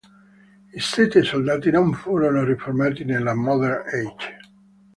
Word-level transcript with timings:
I 0.73 0.79
Sette 0.79 1.21
Soldati 1.21 1.69
non 1.69 1.93
furono 1.93 2.43
riformati 2.43 3.03
nella 3.05 3.35
Modern 3.35 3.83
Age. 3.87 4.39